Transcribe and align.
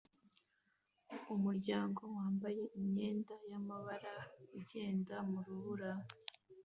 Umuryango 1.35 2.01
wambaye 2.15 2.63
imyenda 2.79 3.33
y'amabara 3.49 4.13
ugenda 4.59 5.15
mu 5.29 5.39
rubura 5.45 5.91